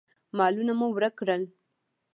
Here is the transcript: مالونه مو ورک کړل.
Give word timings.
مالونه 0.37 0.73
مو 0.79 0.87
ورک 0.93 1.13
کړل. 1.19 1.43